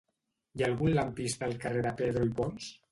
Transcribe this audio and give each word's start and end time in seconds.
Hi 0.57 0.63
ha 0.63 0.69
algun 0.73 0.95
lampista 0.95 1.49
al 1.51 1.55
carrer 1.67 1.87
de 1.89 1.97
Pedro 2.03 2.29
i 2.33 2.39
Pons? 2.43 2.77